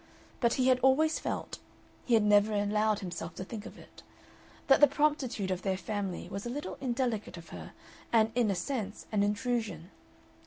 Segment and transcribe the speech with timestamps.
[0.39, 1.59] But he had always felt
[2.05, 4.01] (he had never allowed himself to think of it)
[4.65, 7.73] that the promptitude of their family was a little indelicate of her,
[8.11, 9.91] and in a sense an intrusion.